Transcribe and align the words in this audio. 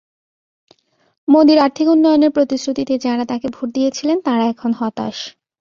মোদির 1.27 1.57
আর্থিক 1.57 1.87
উন্নয়নের 1.87 2.31
প্রতিশ্রুতিতে 2.31 2.93
যাঁরা 2.97 3.25
তাঁকে 3.25 3.47
ভোট 3.47 3.67
দিয়েছিলেন, 3.73 4.17
তাঁরা 4.21 4.45
এখন 4.45 4.71
হতাশ। 4.73 5.17